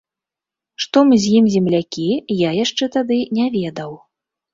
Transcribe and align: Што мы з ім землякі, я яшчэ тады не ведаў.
Што 0.85 1.01
мы 1.09 1.19
з 1.25 1.33
ім 1.39 1.45
землякі, 1.55 2.05
я 2.37 2.49
яшчэ 2.63 2.89
тады 2.95 3.19
не 3.41 3.45
ведаў. 3.57 3.91